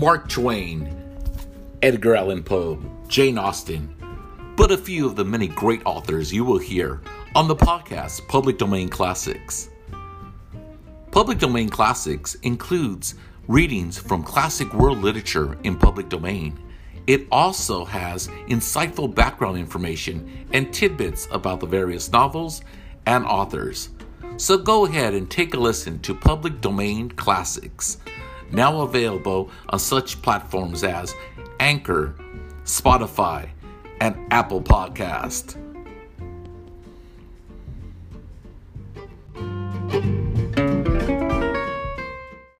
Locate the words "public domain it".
15.76-17.26